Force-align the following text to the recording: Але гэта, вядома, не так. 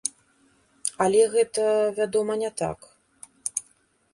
Але 1.05 1.21
гэта, 1.35 1.67
вядома, 1.99 2.33
не 2.45 2.51
так. 2.63 2.79